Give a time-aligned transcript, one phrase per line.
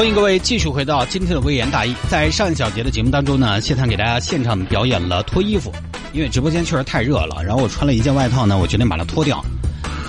[0.00, 1.94] 欢迎各位继续回到今天的微言大义。
[2.08, 5.70] 在上一小节的节目当中呢，谢探给大家现场表演了脱衣服，
[6.14, 9.44] 因为直播间确实太热了，然后我穿了一件外套呢，我决定把它脱掉。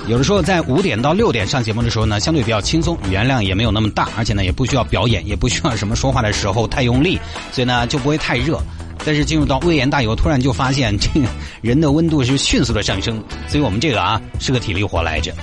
[0.07, 7.19] 有的时候在五点到六点上节目的时候呢，相对比较轻松，语言量也没有那么大，而且呢也不需要表演，也不需要什么说话的时候太用力，
[7.51, 8.61] 所以呢就不会太热。
[9.03, 11.27] 但是进入到微言大义，我突然就发现这个
[11.61, 15.33] 人的温度是迅速的上升，所以我们这个啊是个体力活来着。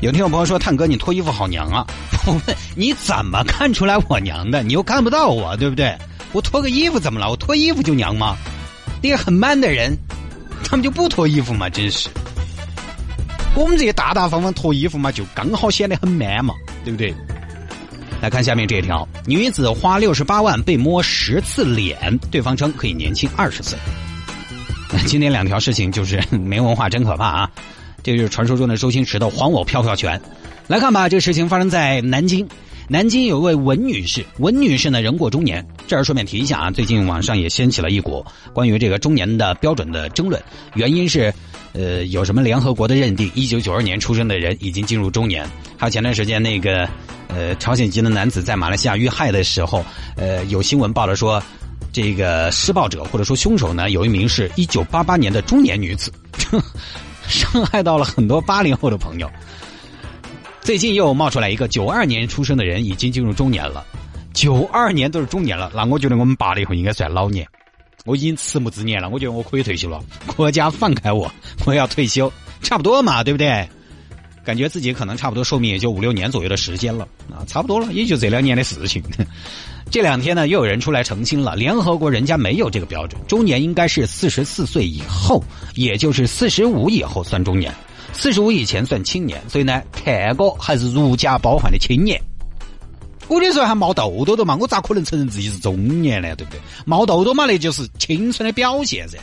[0.00, 1.86] 有听众朋友说：“探哥，你脱衣服好娘啊！”
[2.26, 4.62] 我问你怎么看出来我娘的？
[4.62, 5.96] 你又看不到我，对不对？
[6.32, 7.30] 我脱个衣服怎么了？
[7.30, 8.36] 我脱衣服就娘吗？
[9.02, 9.96] 那些很 man 的人，
[10.64, 11.68] 他们就不脱衣服吗？
[11.70, 12.08] 真是。
[13.54, 16.54] 我们这些大大方方脱衣服嘛，就刚好显得很 man 嘛，
[16.84, 17.14] 对不对？
[18.20, 23.78] 来看下面这条：女子花六十八万被摸十次脸，对方称可以年轻二十岁。
[25.06, 27.50] 今天两条事情就是 没文化真可怕啊！
[28.06, 30.20] 这就是传说中的周星驰的还我飘飘拳。
[30.68, 32.46] 来看吧，这个事情发生在南京。
[32.88, 35.66] 南京有一位文女士，文女士呢人过中年。
[35.88, 40.40] 这儿顺便提一下啊，最近网上也掀起了一股关于这个中年的标准的争论。
[40.74, 41.34] 原因是，
[41.72, 45.44] 呃，有什么联合国的认定，一九九二年出生的人已经进入中年。
[45.76, 46.88] 还有前段时间那个，
[47.26, 51.42] 呃，朝鲜籍的男子在马来西亚遇害的时候，呃，有新闻报了说，
[51.92, 56.12] 这个施暴者或者说凶手呢，有一名是一九八八年的中年女子。
[57.28, 59.30] 伤害到了很多八零后的朋友。
[60.60, 63.84] 最近又冒出来一个九二年出生的人，已经进入中年了。
[64.32, 67.46] 九二年都是中年了，那我觉得我们八零后应该算老年。
[68.04, 70.00] 我已经迟暮之年了，我觉得我可以退休了。
[70.36, 71.30] 国家放开我，
[71.64, 72.32] 我要退休，
[72.62, 73.68] 差不多嘛，对不对？
[74.46, 79.02] 感觉自己可能差不多寿命也就五六年左右的时间了啊，差不多了，也就这两年的事情。
[79.90, 85.42] 这两天呢，又有人出来澄清了，联合国人家没有这个标准，中年应该是四十四岁以后，
[85.74, 87.74] 也就是四十五以后算中年，
[88.12, 89.42] 四十五以前算青年。
[89.48, 92.20] 所以呢，看哥还是如假包换的青年。
[93.26, 96.36] 我那时候还冒痘痘的嘛，我咋可能承认自己是中年呢？
[96.36, 96.60] 对不对？
[96.84, 99.18] 冒痘痘嘛，那就是青春的表现噻。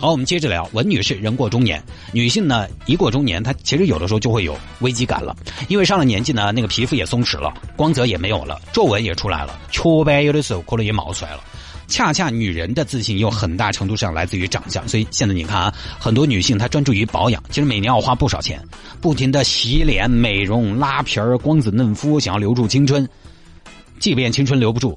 [0.00, 0.70] 好，我们接着聊。
[0.74, 1.82] 文女士人过中年，
[2.12, 5.36] 女性呢一过中年，她其实有的时候就会有危机感了，
[5.66, 11.40] 因为上了年纪呢，那个皮肤也松弛了，光泽也没有了，皱纹也出来了，雀斑有的时候可能也冒出来了。
[11.88, 18.62] 恰恰女人的自信又很大程度上来自于长相，所以现在你看啊，很多女性她专注于保养，其实每年要花不少钱，
[19.00, 23.08] 不停的洗脸、美容、拉皮儿、光子嫩肤，想要留住青春，
[23.98, 24.96] 即便青春留不住。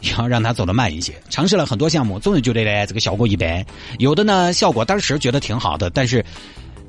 [0.00, 3.64] 要让他走得慢一些，尝试了很多项目，总是觉得呢这个效果一般。
[3.98, 6.24] 有的呢效果当时觉得挺好的，但是，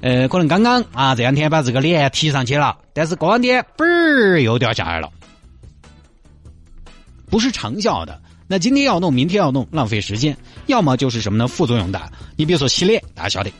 [0.01, 5.09] 呃，可能刚刚啊这两天把这个脸提上去了，但是过两天嘣儿又掉下来了，
[7.29, 8.21] 不是长效的。
[8.49, 10.35] 那今天要弄，明天要弄，浪费时间。
[10.67, 11.47] 要么就是什么呢？
[11.49, 12.09] 副作用大。
[12.37, 13.51] 你比如说洗脸，大家晓得，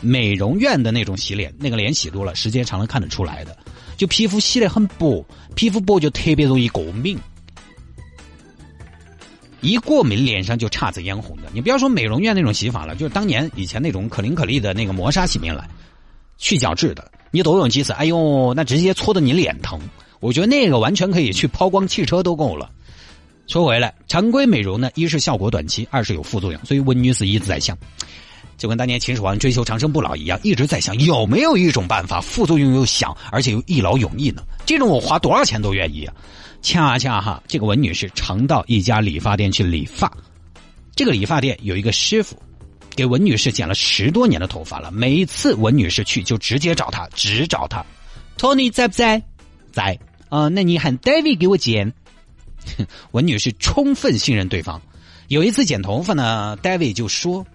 [0.00, 3.56] 美容院的那种洗脸，那个脸洗多了，时间长了看得出来的。
[3.96, 5.26] 就皮肤洗得很薄，
[5.56, 7.18] 皮肤薄就特别容易过敏。
[9.60, 11.44] 一过敏，脸上就姹紫嫣红的。
[11.52, 15.68] 你不要说美容院那种洗法了，就是当年以前那种可伶可俐的那个磨砂洗面奶，
[16.36, 19.80] 去角质的，你多用几次，哎呦，那直接搓的你脸疼。
[20.20, 22.70] 我觉得那个完全可以去抛光汽车都够了。
[23.46, 26.64] 说回来，常规美容呢，一是效果短期，二是有副作用。
[26.64, 27.78] 所以温女士一直在想，
[28.58, 34.42] 就跟当年秦始皇追求长生不老一样，一直在想有没有一种办法，副作用又小，而且又一劳永逸呢？
[34.66, 36.14] 这种我花多少钱都愿意啊。
[36.60, 40.12] 恰恰哈，这个文女士常到一家理发店去理发。
[40.96, 42.36] 这个理发店有一个师傅，
[42.96, 44.90] 给文女士剪了十多年的头发了。
[44.90, 47.82] 每一次文女士去，就直接找他，只找他。
[48.36, 49.22] 托尼在不在？
[49.70, 49.96] 在。
[50.28, 51.92] 啊，那你喊 David 给我剪。
[53.12, 54.82] 文女士充分信任对方。
[55.28, 57.46] 有一次剪头发呢，David 就说：“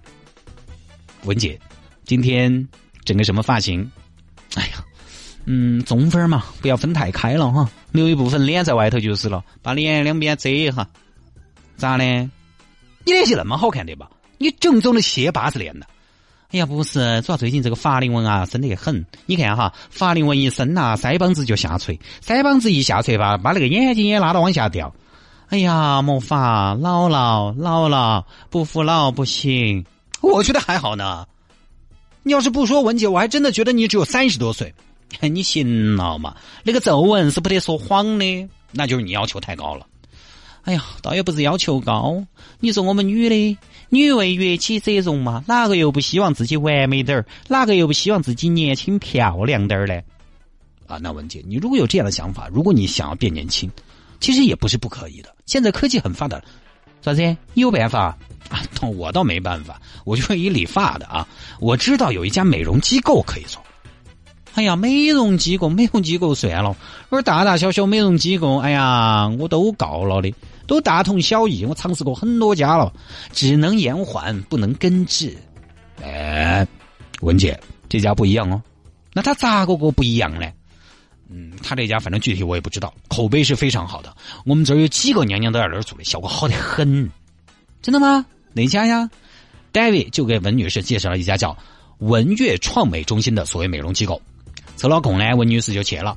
[1.25, 1.59] 文姐，
[2.05, 2.67] 今天
[3.03, 3.91] 整个什么发型？
[4.55, 4.83] 哎呀。”
[5.45, 10.87] 嗯，中分嘛，不要分太开了哈，留一部分脸在外头就是了，把脸两边遮一下。
[11.75, 12.05] 咋的？
[13.03, 14.09] 你脸型那么好看的吧？
[14.37, 15.85] 你正宗的谢八字脸的。
[16.51, 19.05] 哎呀，不是，主要最近这个法令纹啊，深得很。
[19.25, 24.95] 你看哈，法令纹一深呐，腮帮子就下垂，腮帮子一下垂吧，把那个眼睛也拉到往下掉。
[25.49, 29.85] 哎呀，没法，老了，老了，不服老不行。
[30.31, 31.27] 我觉得还好呢。
[32.23, 34.73] 你要是不说文姐，我还真的觉得你只有三十多岁。
[35.21, 36.35] 你行了嘛？
[36.63, 39.85] 那个皱纹是不得说谎的，那就是你要求太高了。
[40.63, 42.23] 哎呀，倒也不是要求高。
[42.59, 43.57] 你说我们女的
[43.89, 47.25] 女为悦己者容嘛，哪个又不希望自己完美点儿？
[47.49, 50.01] 哪个又不希望自己年轻漂亮点儿呢？
[50.87, 53.69] 啊，那文姐，你如果有这样的想法，如果你想要变年轻，
[54.19, 55.35] 其实也不是不可以的。
[55.45, 56.41] 现在科技很发达，
[57.03, 57.21] 啥子？
[57.53, 58.17] 你有办法？
[58.49, 61.27] 啊，我倒没办法，我就是一理发的啊。
[61.59, 63.61] 我知道有一家美容机构可以做。
[64.53, 66.75] 哎呀，美容机构，美容机构算了，
[67.09, 70.33] 我大大小小美容机构，哎呀，我都告了的，
[70.67, 71.65] 都大同小异。
[71.65, 72.93] 我尝试过很多家了，
[73.31, 75.35] 只能延缓，不能根治。
[76.01, 76.65] 哎，
[77.21, 77.59] 文姐，
[77.89, 78.61] 这家不一样哦。
[79.11, 80.47] 那他咋个个不一样呢？
[81.35, 84.15] 嗯，他这家反正具体我也不知道，口碑是非常好的。
[84.45, 87.09] 我们这儿有几个娘娘都在那儿做的，效果好的很。
[87.81, 88.23] 真的吗？
[88.53, 89.09] 哪家呀
[89.73, 91.57] ？David 就给文女士介绍了一家叫
[91.97, 94.21] 文悦创美中心的所谓美容机构。
[94.77, 96.15] 抽了空呢，文女士就去了。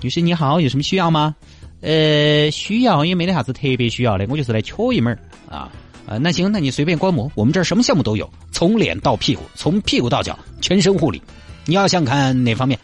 [0.00, 1.34] 女士你好，有什么需要吗？
[1.80, 5.18] 呃，需要也没得啥子特别需要的，我就是来瞧一门
[5.50, 5.72] 啊。
[6.06, 11.20] 呃，那行，那你随便观摩，我们这儿什么项目都有，从脸到屁股，从屁股到脚，全身护理。
[11.66, 12.78] 你要想看哪方面？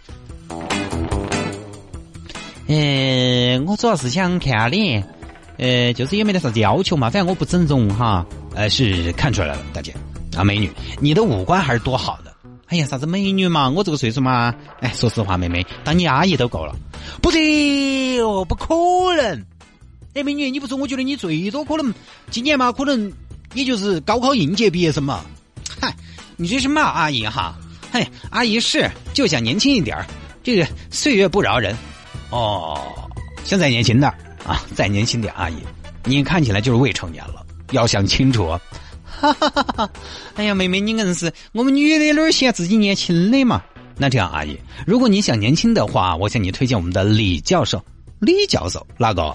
[2.67, 5.07] 呃，我主要是想看脸，
[5.59, 8.25] 呃，就是也没得啥子要求嘛，反正我不整容哈。
[8.55, 9.95] 呃，是看出来了，大姐
[10.37, 10.71] 啊，美女，
[11.01, 12.33] 你的五官还是多好的。
[12.69, 13.69] 哎呀，啥子美女嘛！
[13.69, 16.75] 我这个岁数嘛，哎，说实话，妹妹当你阿姨都够了。
[17.21, 18.75] 不对哦，不可
[19.17, 19.45] 能！
[20.15, 21.93] 哎，美女，你不说，我觉得你最多可能
[22.31, 23.13] 今年嘛，可能
[23.53, 25.21] 也就是高考应届毕业生嘛。
[25.81, 25.95] 嗨，
[26.37, 27.55] 你这是骂阿姨哈？
[27.93, 30.07] 嘿，阿姨是就想年轻一点儿
[30.43, 31.77] 这个岁月不饶人。
[32.35, 32.77] 哦，
[33.45, 34.11] 想再年轻点
[34.45, 35.55] 啊，再年轻点，阿姨，
[36.03, 38.59] 你看起来就是未成年了，要想清楚。
[39.05, 39.89] 哈哈哈！
[40.35, 43.63] 哎呀，妹妹，你硬是我们女的哪儿嫌自己年轻的嘛？
[43.97, 47.81] 那这样，阿姨，如果你想年轻的话，我向你推荐我们的李教授。
[48.19, 49.33] 李教授，那个？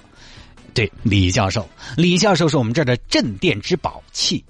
[0.74, 1.66] 对，李教授。
[1.96, 4.44] 李教授是我们这儿的镇店之宝器。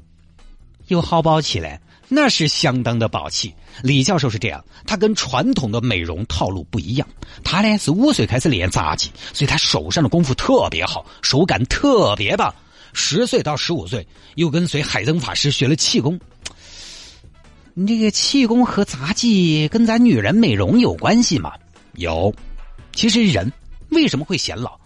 [0.88, 1.80] 有好宝器嘞？
[2.10, 3.54] 那是相当的宝气。
[3.82, 7.08] 李教授是这样，他跟传统的美容套路不一样。
[7.44, 12.54] 他呢是五岁开始练杂技，所以他手上的功夫特别好，手感特别棒。
[12.92, 16.20] 十岁到十五岁，又跟随海灯法师学了气功。
[17.76, 21.54] 你这个气功和杂技跟咱女人美容有关系吗？
[21.94, 22.34] 有。
[22.92, 23.54] 其实人
[23.90, 24.78] 为什么会显老，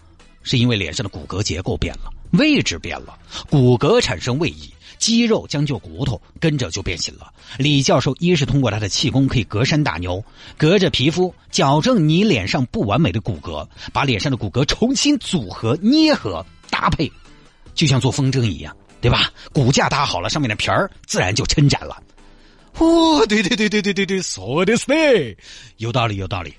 [0.42, 7.32] 是因为脸上的骨骼结构变了，位置变了，骨骼产生位移，肌肉将就骨头跟着就变形了。
[7.58, 10.22] 李教授一是通过他的气功可以隔山打牛，
[10.56, 17.10] 隔着皮肤矫正你脸上不完美的骨骼，把脸上的骨骼重新组合、捏合、搭配。
[17.74, 19.32] 就像做风筝一样，对吧？
[19.52, 22.00] 骨架搭好了，上面的皮儿自然就撑展了。
[22.78, 25.36] 哦，对对对对对对对，说的是，
[25.78, 26.54] 有道理有道理。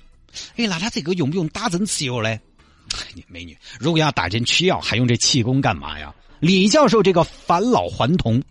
[0.56, 2.38] 哎，那他这个用不用打针吃药呢
[3.28, 6.14] 美女，如果要打针吃药，还用这气功干嘛呀？
[6.40, 8.42] 李教授这个返老还童，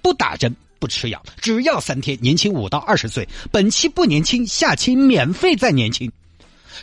[0.00, 3.28] 不打针不吃药，只要三天，年轻五到二十岁。
[3.50, 6.10] 本期不年轻，下期免费再年轻，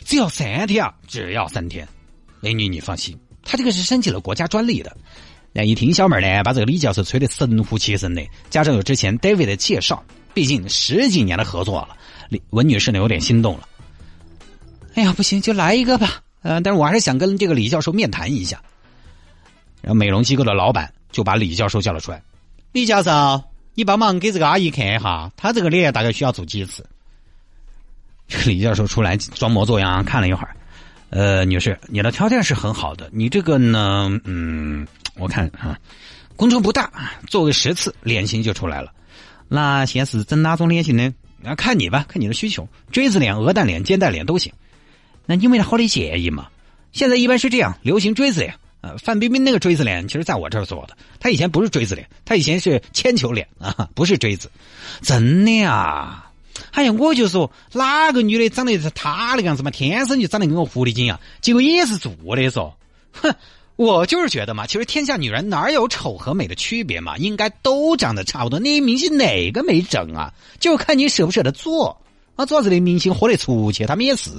[0.04, 0.94] 只要三天啊！
[1.06, 1.88] 只要三天，
[2.40, 3.18] 美女你放心。
[3.42, 4.94] 他这个是申请了国家专利的，
[5.52, 11.96] 那一听小妹儿呢，把这个李教授吹得神乎其神的，加上有之前 David 的介绍，毕竟十几年的合作了，
[12.28, 13.68] 李文女士呢有点心动了。
[14.94, 18.60] 哎呀，不行，就来一个吧，呃，但是我还是想跟这个李教授面谈一下。
[19.80, 22.22] 然后美容机构的老板就把李教授叫了出来，
[22.72, 23.42] 李教授，
[23.74, 26.86] 你帮忙给这个阿姨看一下，她这个脸大概需要做几次？
[28.46, 30.54] 李教授出来装模作样看了一会儿。
[31.10, 35.78] 呃，女士，你的条件是很好的，你这个呢，嗯，我看啊，
[36.36, 36.90] 工程不大，
[37.26, 38.92] 做个十次脸型就出来了。
[39.48, 41.14] 那现在是整哪种脸型呢？
[41.40, 44.52] 那看你吧，看你的需求，锥子脸、鹅蛋脸、尖蛋脸都行。
[45.26, 46.48] 那你没得好的建议嘛？
[46.92, 48.54] 现在一般是这样，流行锥子脸。
[48.82, 54.50] 呃，范冰冰那个锥子脸，其实在我这儿做的，她以前不是锥子脸，她以前是铅球脸啊，不是锥子。
[55.00, 56.26] 真的呀？
[56.72, 62.74] 哎呀，我就说哪个女的长得是她那个样子嘛，天生就长得跟个狐狸精一样，结果也是做的嗦。
[63.12, 63.34] 哼，
[63.76, 68.60] 我就是觉得嘛，其实天下女人哪有丑和美的区别嘛，应该都长得差不多。
[68.60, 70.30] 那些明星哪个没整啊？
[70.60, 71.98] 就看你舍不舍得做
[72.36, 72.44] 啊。
[72.44, 74.30] 主要是那明星豁得出去，他们也是。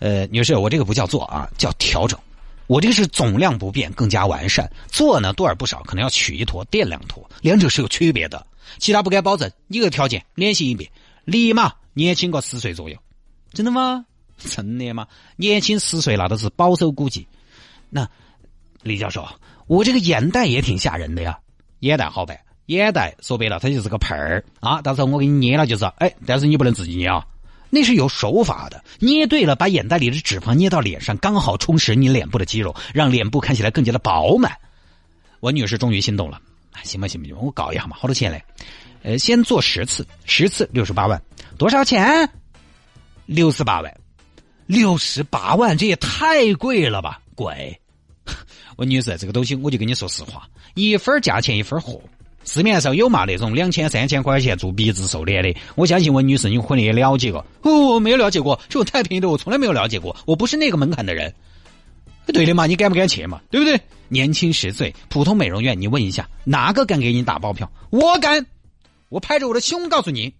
[0.00, 2.18] 呃，女士，我这个不叫做啊，叫调整。
[2.66, 4.70] 我这个是总量不变，更加完善。
[4.88, 8.46] 做呢多而不少，可能要取一坨垫两坨，两者是有区别的。
[8.78, 10.90] 其他不敢保证，一个条件，脸型一变。
[11.24, 12.96] 立马年轻个十岁左右，
[13.52, 14.04] 真的吗？
[14.38, 15.06] 真的吗？
[15.36, 17.26] 年轻十岁那都是保守估计。
[17.90, 18.08] 那
[18.82, 19.28] 李教授，
[19.66, 21.38] 我这个眼袋也挺吓人的呀。
[21.80, 24.80] 眼袋好办，眼袋说白了它就是个盆儿啊。
[24.80, 27.26] 到时候我给你捏了就是，哎，但是你不能自己捏啊，
[27.70, 28.84] 那是有手法的。
[28.98, 34.52] 捏对了，把眼袋里的脂肪捏到脸上，刚好充实你脸部的肌肉，让脸部看起来更加的饱满。
[35.40, 36.40] 我女士终于心动了，
[36.82, 38.44] 行吧行吧行吧，我搞一下嘛，好多钱嘞？
[39.02, 41.22] 呃，先做十次，十次六十八万，
[41.56, 42.28] 多少钱？
[43.24, 43.94] 六十八万，
[44.66, 47.20] 六十八万，这也太贵了吧？
[47.34, 47.80] 贵。
[48.76, 52.02] 文女士，这个东西我就跟你说实话，一分价钱一分货。
[52.44, 55.54] 市面上有嘛那种两千三千块钱做鼻子瘦脸的？
[55.74, 57.44] 我相信文女士你可能也了解过。
[57.62, 60.16] 哦，没有了解过，这种太便宜的我从来没有了解过。
[60.26, 61.32] 我不是那个门槛的人。
[62.26, 63.40] 对的嘛，你敢不敢去嘛？
[63.50, 63.80] 对不对？
[64.08, 67.70] 年轻十岁，普通美容院，你问一下，哪个敢给你打包票？
[67.90, 68.46] 我敢，
[69.08, 70.32] 我拍着我的胸告诉你，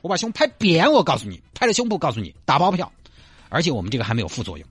[0.00, 2.90] 我把胸拍扁，我告诉你，拍着胸部告诉你，打包票。
[3.48, 4.66] 而且我们这个还没有副作用。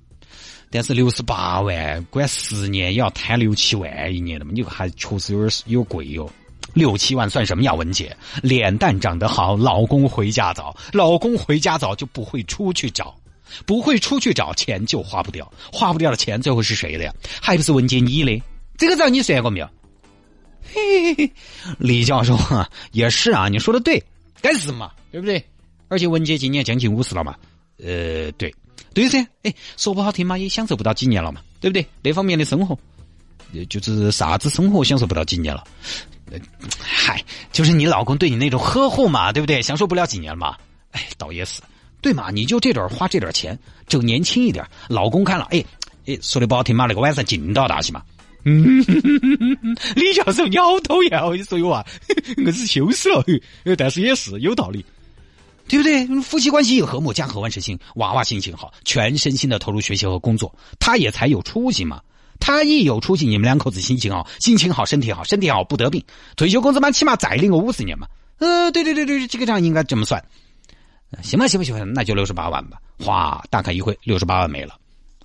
[0.69, 6.29] 但是六十八万，管十年也要摊六七万一年的嘛，你还确实有点有贵哟。
[6.73, 8.15] 六七万算什么呀，文姐？
[8.43, 13.15] 脸蛋长得好，老公回家早，老公回家早就不会出去找，
[13.65, 17.13] 不会出去找钱就花不掉，花不掉的钱最后是谁的呀？
[17.41, 18.43] 还不是文姐你的？
[18.77, 19.69] 这个账你算过没有？
[20.73, 21.31] 嘿嘿嘿，
[21.77, 24.03] 李教授啊，也是啊，你说的对，
[24.41, 25.41] 该死嘛，对不对？
[25.87, 27.35] 而且文姐今年将近五十了嘛，
[27.77, 28.53] 呃，对。
[28.95, 31.85] 对噻，哎，说不好听嘛，也享受不到几年了嘛，对不对？
[32.01, 32.75] 那方面的生活，
[33.69, 35.63] 就是啥子生活享受不到几年了？
[36.79, 39.61] 嗨，就是你老公对你那种呵护嘛，对不对？
[39.61, 40.55] 享受不了几年嘛？
[40.91, 41.61] 哎，倒也是，
[42.01, 42.31] 对嘛？
[42.31, 45.63] 你就这点花这点钱，就年轻一点，老公看了，哎
[46.07, 48.01] 哎，说的不好听嘛，那个晚上劲道大些嘛。
[48.45, 48.79] 嗯，
[49.95, 51.83] 李教授你好讨厌哦，你说有啊，
[52.45, 53.23] 我是羞死了，
[53.75, 54.85] 但是也是有道理。
[55.67, 56.05] 对不对？
[56.21, 62.01] 夫妻关系和睦，家和万事兴，娃娃心情好，全身心的投入学习和工作，他也才有出息嘛。
[62.39, 66.03] 他一有出息，你们两口子心情好，心情好，身体好，身体好不得病，
[66.35, 68.07] 退休工资嘛，起码再领个五十年嘛。
[68.37, 70.23] 呃，对对对对，这个账应该这么算。
[71.23, 72.77] 行吧，行吧，行吧，那就六十八万吧。
[72.99, 74.75] 哗，大开一会，六十八万没了。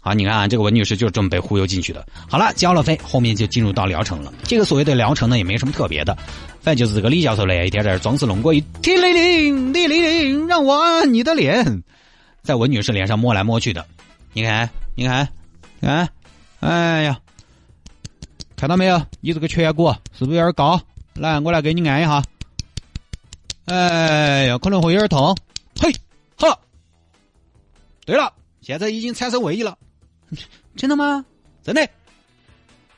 [0.03, 2.07] 好，你看啊这个文女士就是这么被忽悠进去的。
[2.27, 4.33] 好了，交了费，后面就进入到疗程了。
[4.45, 6.17] 这个所谓的疗程呢，也没什么特别的，
[6.63, 11.83] 反正就是这个李教授呢，一天在装死弄鬼，天灵灵，地灵灵，让我按你的脸，
[12.43, 13.85] 在文女士脸上摸来摸去的。
[14.33, 15.29] 你看，你看，
[15.81, 16.09] 你看，
[16.61, 17.21] 哎呀，
[18.57, 19.03] 看到没有？
[19.21, 20.81] 你这个颧骨是不是有点高？
[21.15, 22.23] 来，我来给你按一下。
[23.67, 25.37] 哎呀，可能会有点痛。
[25.79, 25.93] 嘿，
[26.37, 26.59] 好。
[28.07, 29.77] 对了，现在已经产生位移了。
[30.77, 31.25] 真的吗？
[31.63, 31.89] 真的，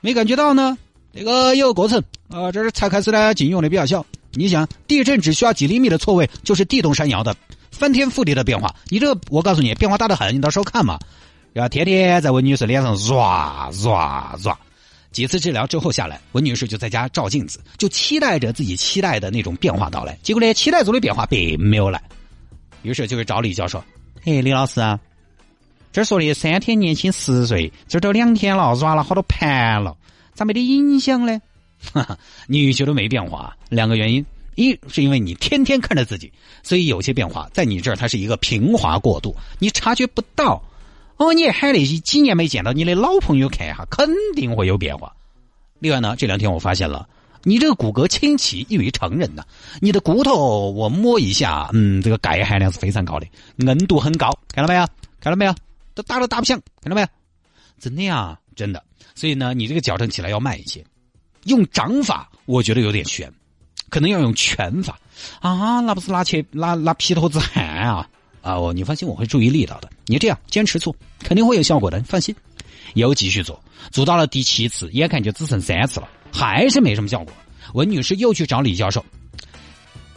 [0.01, 0.77] 没感觉到呢。
[1.15, 4.05] 这个有过程啊，这是才开始呢，禁用的比较小。
[4.33, 7.37] 你想，地震只需要几厘米的错位，就是地动山摇的
[7.71, 8.75] 翻天覆地的变化。
[8.89, 10.99] 你这个，我告诉你，变化大得很，你到时候看嘛。
[11.53, 14.59] 然后天天在温女士脸上刷刷刷。
[15.11, 20.19] 几次治疗之后下来，温女士就在家照镜子，就期待着自己期待的那种变化到来。
[20.23, 22.03] 结果呢，期待中的变化并没有来。
[22.81, 23.85] 于是就去找李教授。
[24.23, 24.99] 嘿，李老师啊。
[25.93, 29.95] 这说的三天年轻十岁，这都两天了，软了好多盘了，
[30.33, 31.41] 咋没得影响呢？
[31.93, 36.33] 哈哈，你觉得没变化，两个原因：一是因为你天天看着自己，
[36.63, 40.63] 所以有些变化在你这儿它是一个平滑过渡，你察觉不到。
[41.19, 45.13] 哦，你喊那些几年没见到你的老朋友看一下，肯定会有变化。
[45.79, 47.07] 另外呢，这两天我发现了，
[47.43, 49.45] 你这个骨骼清奇异于常人呐，
[49.81, 53.27] 你的骨头我摸一下，嗯，这个钙含量是非常高的，
[53.59, 54.87] 硬度很高，看到没有？
[55.21, 55.55] 看到没有？
[55.95, 57.07] 都打都打不响，看到没有？
[57.79, 58.83] 真的呀，真的。
[59.15, 60.85] 所以呢，你这个矫正起来要慢一些。
[61.45, 63.33] 用掌法，我觉得有点悬，
[63.91, 64.99] 可能要用拳法
[65.41, 68.09] 啊，那不是拿去拿拿皮头子汗啊
[68.41, 68.59] 啊！
[68.59, 69.91] 我你放心，我会注意力道的。
[70.07, 72.35] 你这样坚持做，肯定会有效果的，你放心。
[72.95, 77.33] 又继续做，做到了第七次，眼看就只剩三次了，还是没什么效果。
[77.75, 79.05] 温女士又去找李教授，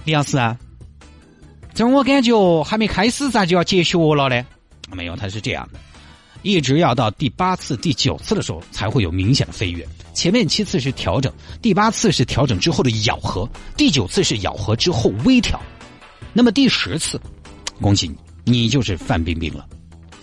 [0.04, 0.58] 李老师啊，
[1.74, 4.46] 这我感觉还没开始，咋就要结学了呢？
[4.92, 5.80] 没有，它是这样的，
[6.42, 9.86] 一直要到第八次、第九次的时候才会有明显的飞跃。
[10.14, 15.60] 前面七次是调整，第八次是调整之后的咬合，第九次是咬合之后微调。
[16.34, 17.20] 那么第十次，
[17.82, 19.66] 恭喜你，你就是范冰冰了。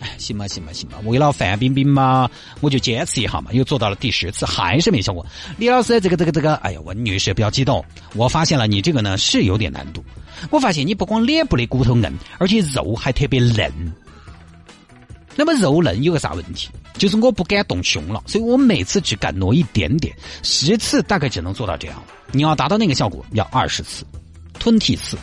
[0.01, 2.29] 哎，行吧，行吧，行吧，为了范冰冰嘛，
[2.61, 5.25] 我就坚持一下嘛，又做到了第十次，还是没效果。
[5.59, 10.05] 李老师，这个这个这个，哎呀，文女士不要激动，我发现了你这个呢是有点难度。
[10.51, 13.71] 我发现你不光脸部的骨头硬，而且肉还特别嫩。
[15.35, 16.69] 那么肉嫩有个啥问题？
[16.95, 22.03] 就是我不敢动胸了，所以我每次只敢挪一点点，十次大概只能做到这样。
[22.31, 24.05] 你要达到那个效果，要二十次，
[24.59, 25.17] 吞体次，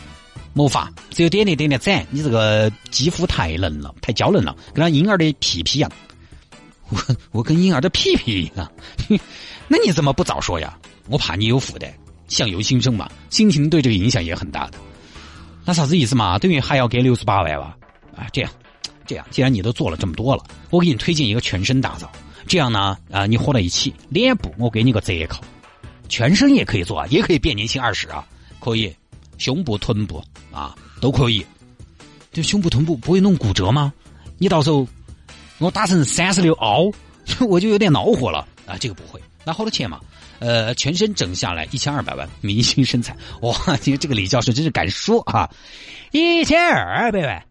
[0.52, 2.06] 没法，只有点点点点攒。
[2.10, 5.90] 你这个肌肤太嫩了，太娇嫩了，跟那婴儿的屁屁一样。
[6.88, 6.98] 我
[7.30, 8.70] 我跟婴儿的屁屁一样，
[9.68, 10.76] 那你怎么不早说呀？
[11.06, 11.88] 我怕你有负担，
[12.28, 14.72] 相由心生嘛，心情对这个影响也很大的。
[15.64, 16.36] 那啥子意思嘛？
[16.38, 17.76] 等于还要给六十八万吧？
[18.16, 18.50] 啊，这样。
[19.10, 22.08] 这样，既然你都做了这么多了，我给你推荐一个全身打造。
[22.46, 25.42] 这样呢，啊，你合在一起，脸部我给你个折扣，
[26.08, 28.24] 全身也可以做啊，也可以变年轻二十啊，
[28.60, 28.94] 可以，
[29.36, 31.44] 胸部、臀部啊都可以。
[32.32, 33.92] 这胸部、臀部不会弄骨折吗？
[34.38, 34.86] 你到时候
[35.58, 36.92] 我打成三十六凹，
[37.48, 38.78] 我就有点恼火了啊！
[38.78, 39.98] 这个不会，那好多钱嘛？
[40.38, 43.54] 呃，全身整下来一千二百万，明星身材哇！
[43.84, 45.50] 你 这个李教授真是敢说啊！
[46.12, 47.44] 一千二百万，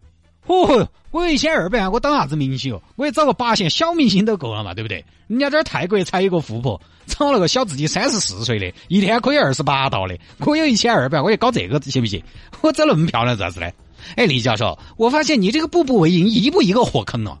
[0.50, 2.82] 哦，我一千二百万，我当啥子明星哦？
[2.96, 5.04] 我也找个八线小明星都够了嘛，对不对？
[5.28, 10.18] 人家这儿泰国才有个富婆，找了个小自己三十四岁的，一天可以二十八道的。
[10.40, 12.20] 我有一千二百万，我也搞这个行不行？
[12.62, 13.70] 我长那么漂亮，咋子呢？
[14.16, 17.38] 哎，李教授，我发现你这个步步为营，一步一个火坑哦。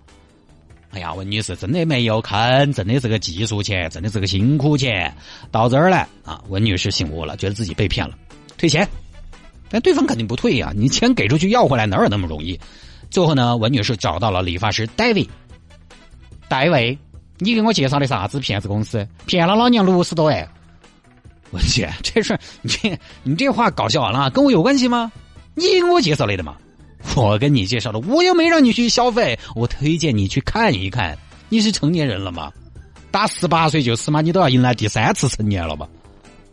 [0.92, 5.12] 哎呀，文女士真的没有坑，挣的是个技术钱，挣的是个辛苦钱。
[5.50, 8.14] 到这儿来啊，文女士醒悟了，觉得自己被骗了，
[8.56, 8.88] 退钱。
[9.68, 12.58] 但对方肯定不退呀，你钱给出去要回来哪有那么容易？
[13.10, 15.28] 最后呢，文女士找到了理发师戴维。
[16.48, 16.96] 戴维，
[17.38, 19.06] 你给我介绍的啥子骗子公司？
[19.26, 20.48] 骗了老娘六十多万。
[21.50, 22.72] 文姐，这事你
[23.22, 25.10] 你这话搞笑完了，跟我有关系吗？
[25.54, 26.56] 你给我介绍来的嘛？
[27.16, 31.18] 我跟你介绍的，我又没让你去消费，我推荐你去看一看。
[31.48, 32.52] 你是成年人了吗？
[33.10, 34.20] 打十八岁就死嘛？
[34.20, 35.88] 你都要迎来第三次成年了吧？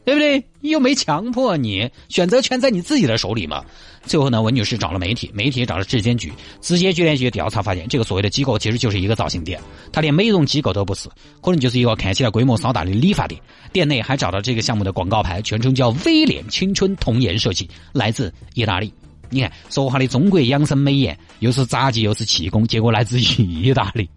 [0.07, 0.41] 对不对？
[0.61, 3.61] 又没强迫你，选择权在你自己的手里嘛。
[4.03, 9.59] 最后呢，文女士找了媒体，媒体找了质监局，质监局联系调查发现，这个所谓的机构其实就是一个造型店，
[9.91, 11.09] 它连美容机构都不是，
[11.41, 13.37] 可能就是一个看起来规模稍大的理发店。
[13.73, 18.93] 店内还找到这个项目的广告牌，全称叫“微脸青春童颜设计”，来自意大利。
[19.29, 24.09] 你看，说话的中国养生美颜，又是杂技又是气功，结果来自于意大利，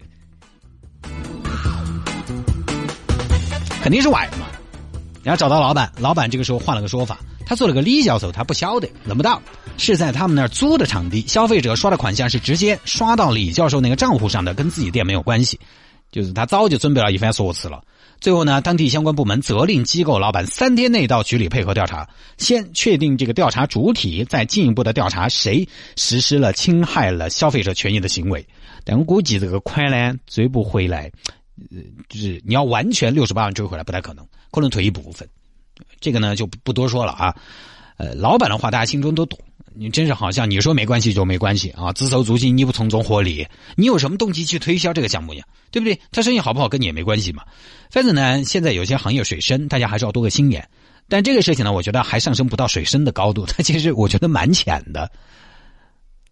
[3.83, 4.40] 肯定是外嘛。
[5.23, 9.41] 然后找到老板，老板这个时候换了个说法，他做了个李教授，他不晓得，轮不到，
[9.77, 15.59] 是在他们那儿租的场地，消费者刷的款项是直接刷到李教授那个账户上的，跟自己店没有关系，
[16.11, 17.81] 就是他早就准备了一番说辞了。
[18.19, 28.45] 最后呢，当地相关部门责令机构老板三天内到局里配合调查，先确定这个调查主体，再进一步的调查谁实施了侵害了消费者权益的行为。
[28.83, 31.11] 但我估计这个款呢追不回来，
[31.71, 31.79] 呃，
[32.09, 35.27] 就是你要完全六十八万追回来不太可能，可能退一部分。
[35.99, 37.35] 这个呢就不多说了啊。
[37.97, 39.39] 呃，老板的话大家心中都懂。
[39.73, 41.93] 你真是好像你说没关系就没关系啊！
[41.93, 45.45] 自筹租金你不从中获利，你有什么动机去推销这个项目呀？
[45.71, 45.97] 对不对？
[46.11, 47.43] 他生意好不好跟你也没关系嘛。
[47.89, 50.67] 反正呢，现在有些行业水深，大家还是要多个心眼。
[51.07, 55.09] 但这个事情呢，我觉得还上升不到水深的高度， 它其实我觉得蛮浅的，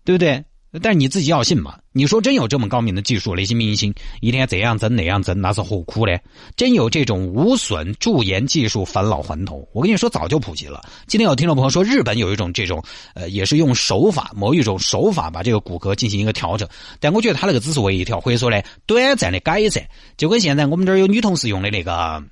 [0.03, 0.43] 对不对？
[0.81, 1.79] 但是你自己要信嘛？
[1.93, 6.15] 你说真有这么高明的技术，那些明星一天这样整那样整，那是何苦呢？
[6.55, 10.87] 真有这种无损驻颜技术返老还童，我跟你说早就普及了。
[11.07, 12.83] 今天有听众朋友说，日本有一种这种，
[13.15, 19.83] 呃，也是用手法某一种手法把这个骨骼进行一个调整，但我觉得他那个只是微调，或者说呢短暂的改善，
[20.17, 22.23] 就跟现在我们这儿有女同事用的那个，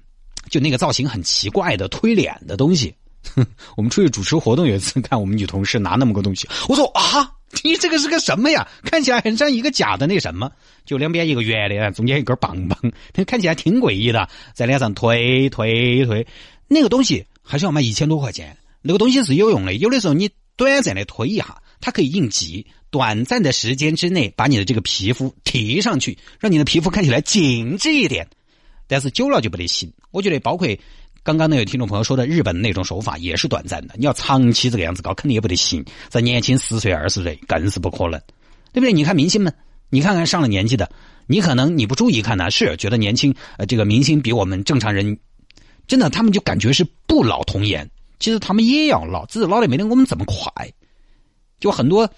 [0.51, 2.93] 就那个造型很奇怪的推脸的东西。
[3.75, 7.33] 我们出去主持活动有一次，看我们女同事拿那么个东西，我说啊。
[7.63, 8.67] 你这个是个什么呀？
[8.83, 10.51] 看起来很像一个假的那什么，
[10.85, 12.77] 就两边一个圆的，中间一根棒棒，
[13.25, 16.27] 看起来挺诡异的，在脸上推推推。
[16.67, 18.57] 那个东西还是要卖一千多块钱。
[18.81, 28.27] 那个东西是有用的，有的时候你短暂的推一下，它可以应急，短暂的时间之内把你的这个皮肤提上去，让你的皮肤看起来紧致一点。
[28.87, 29.91] 但是久了就不得行。
[30.11, 30.67] 我觉得包括。
[31.27, 35.83] 刚刚那位听众朋友说的日本那种手法也是短暂的，你要长期这个样子搞，肯定也不得行。
[36.07, 38.11] 在年轻十岁二十岁更是不可能，
[38.71, 38.93] 对不对？
[38.93, 39.53] 你看明星们，
[39.91, 40.89] 你看看上了年纪的，
[41.25, 45.19] 你可能你不注意看呢，是觉得年轻呃这个明星比我们正常人，
[45.85, 47.89] 真的他们就感觉是不老童颜，
[48.21, 50.49] 其实他们也要老，只是老的没得我们这么快。
[51.59, 52.09] 就很多，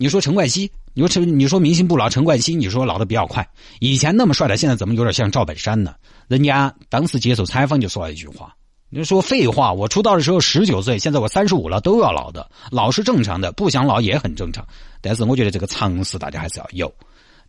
[0.00, 0.72] 你说陈冠希。
[0.94, 3.46] 你说陈，你说明星不老，陈冠希，你说老的比较快。
[3.80, 5.94] 以前那么帅的，现在怎么有点像赵本山呢？
[6.26, 8.54] 人家当时接受采访就说了一句话
[8.88, 14.66] ：“你说废话，我出道的时候十九岁，现在我三十五了，都要老的，老是正常的，不想老也很正常。
[15.02, 16.90] 但是我觉得这个常识大家还是要有。”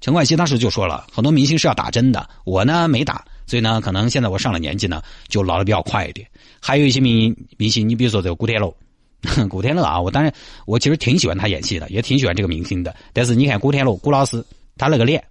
[0.01, 6.27] 陈冠希当时就说了很多明星是要打针的，我呢没打，所以呢可能现在我上了年纪呢就老的比较快一点。
[6.59, 8.75] 还有一些明明星，你比如说这个古天乐。
[9.49, 10.33] 古天乐啊，我当然
[10.65, 12.95] 我其实挺喜欢他演戏的，也挺喜欢这个明星的。
[13.13, 14.43] 但是你看古天乐，古老师
[14.77, 15.23] 他那个脸，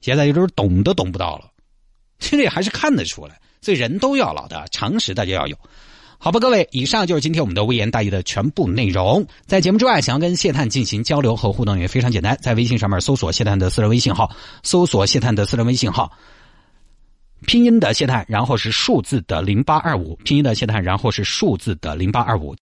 [0.00, 1.50] 现在有点动都动不到了，
[2.18, 3.40] 这里还是看得出来。
[3.60, 5.56] 所以人都要老的常识，大家要有。
[6.18, 9.26] 好吧，各位，以上就是今天我们的微言大义的全部内容。
[9.46, 14.30] 在节目之外，想要跟谢探进行交流和互动也非常简单，在微信上面搜索谢探的私人微信号，
[14.62, 16.12] 搜索谢探的私人微信号，
[17.46, 22.52] 拼音的谢探，然后是数字的零八二五，拼音的谢探，然后是数字的零八二五。